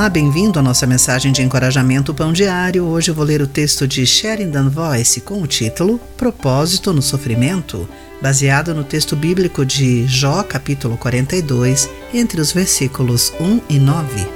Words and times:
Olá, 0.00 0.08
bem-vindo 0.08 0.58
à 0.58 0.62
nossa 0.62 0.86
mensagem 0.86 1.30
de 1.30 1.42
encorajamento 1.42 2.14
Pão 2.14 2.32
Diário. 2.32 2.86
Hoje 2.86 3.10
eu 3.10 3.14
vou 3.14 3.22
ler 3.22 3.42
o 3.42 3.46
texto 3.46 3.86
de 3.86 4.06
Sheridan 4.06 4.70
Voice 4.70 5.20
com 5.20 5.42
o 5.42 5.46
título 5.46 6.00
Propósito 6.16 6.90
no 6.90 7.02
Sofrimento, 7.02 7.86
baseado 8.18 8.74
no 8.74 8.82
texto 8.82 9.14
bíblico 9.14 9.62
de 9.62 10.06
Jó, 10.06 10.42
capítulo 10.42 10.96
42, 10.96 11.86
entre 12.14 12.40
os 12.40 12.50
versículos 12.50 13.30
1 13.38 13.60
e 13.68 13.78
9. 13.78 14.26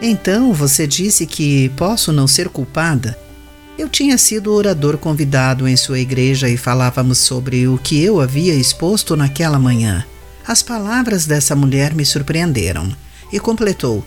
Então 0.00 0.52
você 0.52 0.86
disse 0.86 1.26
que 1.26 1.68
posso 1.70 2.12
não 2.12 2.28
ser 2.28 2.48
culpada? 2.48 3.18
Eu 3.76 3.88
tinha 3.88 4.16
sido 4.16 4.54
orador 4.54 4.98
convidado 4.98 5.66
em 5.66 5.76
sua 5.76 5.98
igreja 5.98 6.48
e 6.48 6.56
falávamos 6.56 7.18
sobre 7.18 7.66
o 7.66 7.76
que 7.76 8.00
eu 8.00 8.20
havia 8.20 8.54
exposto 8.54 9.16
naquela 9.16 9.58
manhã. 9.58 10.06
As 10.46 10.62
palavras 10.62 11.26
dessa 11.26 11.56
mulher 11.56 11.92
me 11.92 12.06
surpreenderam 12.06 12.88
e 13.32 13.40
completou: 13.40 14.04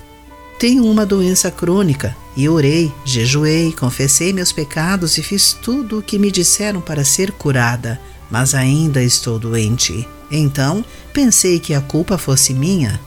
Tenho 0.57 0.85
uma 0.85 1.05
doença 1.05 1.51
crônica 1.51 2.15
e 2.37 2.47
orei, 2.47 2.91
jejuei, 3.03 3.73
confessei 3.73 4.31
meus 4.31 4.53
pecados 4.53 5.17
e 5.17 5.23
fiz 5.23 5.51
tudo 5.51 5.99
o 5.99 6.01
que 6.01 6.17
me 6.17 6.31
disseram 6.31 6.79
para 6.79 7.03
ser 7.03 7.33
curada, 7.33 7.99
mas 8.31 8.55
ainda 8.55 9.03
estou 9.03 9.37
doente. 9.37 10.07
Então 10.31 10.85
pensei 11.11 11.59
que 11.59 11.73
a 11.73 11.81
culpa 11.81 12.17
fosse 12.17 12.53
minha. 12.53 12.99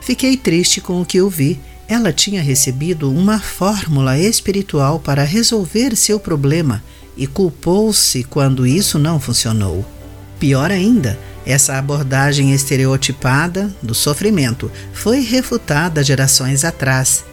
Fiquei 0.00 0.36
triste 0.36 0.80
com 0.80 1.00
o 1.00 1.04
que 1.04 1.20
ouvi. 1.20 1.58
Ela 1.88 2.12
tinha 2.12 2.40
recebido 2.40 3.10
uma 3.10 3.40
fórmula 3.40 4.16
espiritual 4.16 5.00
para 5.00 5.24
resolver 5.24 5.96
seu 5.96 6.20
problema 6.20 6.84
e 7.16 7.26
culpou-se 7.26 8.22
quando 8.22 8.64
isso 8.64 8.96
não 8.96 9.18
funcionou. 9.18 9.84
Pior 10.38 10.70
ainda, 10.70 11.18
essa 11.44 11.78
abordagem 11.78 12.52
estereotipada 12.52 13.74
do 13.82 13.94
sofrimento 13.94 14.70
foi 14.92 15.20
refutada 15.20 16.04
gerações 16.04 16.64
atrás. 16.64 17.24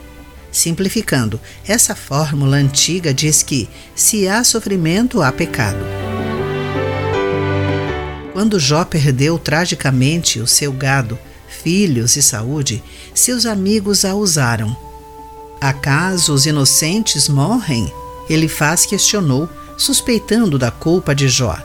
Simplificando, 0.52 1.40
essa 1.68 1.94
fórmula 1.94 2.58
antiga 2.58 3.14
diz 3.14 3.44
que 3.44 3.70
se 3.96 4.28
há 4.28 4.44
sofrimento, 4.44 5.22
há 5.22 5.32
pecado. 5.32 5.80
Quando 8.34 8.60
Jó 8.60 8.86
perdeu 8.86 9.38
tragicamente 9.38 10.40
o 10.40 10.48
seu 10.48 10.72
gado, 10.72 11.20
filhos 11.48 12.16
e 12.16 12.24
saúde, 12.24 12.84
seus 13.14 13.46
amigos 13.46 14.06
a 14.06 14.16
usaram. 14.16 14.76
Acaso 15.60 16.34
os 16.34 16.46
inocentes 16.46 17.28
morrem? 17.28 17.92
Ele 18.30 18.48
faz 18.48 18.86
questionou, 18.86 19.50
suspeitando 19.78 20.58
da 20.58 20.70
culpa 20.72 21.16
de 21.16 21.28
Jó. 21.28 21.58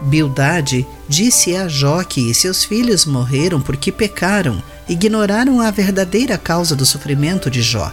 Bildade 0.00 0.86
disse 1.08 1.56
a 1.56 1.68
Jó 1.68 2.02
que 2.04 2.32
seus 2.34 2.64
filhos 2.64 3.06
morreram 3.06 3.60
porque 3.60 3.90
pecaram, 3.90 4.62
ignoraram 4.88 5.60
a 5.60 5.70
verdadeira 5.70 6.36
causa 6.36 6.76
do 6.76 6.84
sofrimento 6.84 7.50
de 7.50 7.62
Jó. 7.62 7.92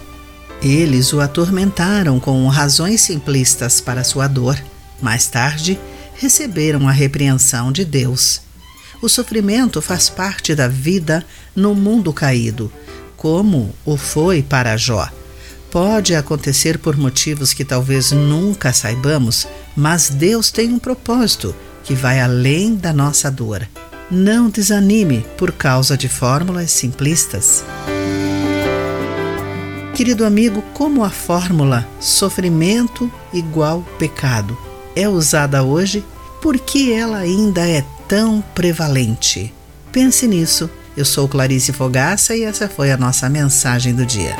Eles 0.62 1.14
o 1.14 1.22
atormentaram 1.22 2.20
com 2.20 2.48
razões 2.48 3.02
simplistas 3.02 3.82
para 3.82 4.04
sua 4.04 4.28
dor. 4.28 4.58
Mais 5.02 5.28
tarde, 5.28 5.80
receberam 6.16 6.88
a 6.88 6.92
repreensão 6.92 7.72
de 7.72 7.84
Deus. 7.84 8.42
O 9.02 9.10
sofrimento 9.10 9.82
faz 9.82 10.10
parte 10.10 10.56
da 10.56 10.68
vida 10.68 11.26
no 11.56 11.76
mundo 11.76 12.14
caído, 12.14 12.72
como 13.18 13.74
o 13.84 13.98
foi 13.98 14.42
para 14.42 14.78
Jó. 14.78 15.10
Pode 15.70 16.16
acontecer 16.16 16.78
por 16.78 16.96
motivos 16.96 17.52
que 17.52 17.66
talvez 17.66 18.12
nunca 18.12 18.72
saibamos, 18.72 19.48
mas 19.76 20.10
Deus 20.10 20.52
tem 20.52 20.72
um 20.72 20.80
propósito 20.80 21.54
que 21.84 21.94
vai 21.94 22.20
além 22.20 22.76
da 22.76 22.94
nossa 22.94 23.30
dor. 23.30 23.68
Não 24.10 24.50
desanime 24.50 25.26
por 25.38 25.52
causa 25.52 25.98
de 25.98 26.08
fórmulas 26.08 26.72
simplistas. 26.72 27.64
Querido 29.94 30.26
amigo, 30.26 30.64
como 30.74 31.04
a 31.04 31.10
fórmula 31.10 31.88
sofrimento 32.00 33.12
igual 33.32 33.84
pecado 34.00 34.58
é 34.96 35.08
usada 35.08 35.64
hoje, 35.64 36.04
por 36.42 36.58
que 36.58 36.92
ela 36.92 37.18
ainda 37.18 37.68
é 37.68 37.84
tão 38.08 38.44
prevalente? 38.54 39.54
Pense 39.92 40.28
nisso. 40.28 40.70
Eu 40.96 41.06
sou 41.06 41.28
Clarice 41.28 41.72
Fogaça 41.72 42.36
e 42.36 42.44
essa 42.44 42.68
foi 42.68 42.92
a 42.92 42.98
nossa 42.98 43.30
mensagem 43.30 43.96
do 43.96 44.06
dia. 44.06 44.36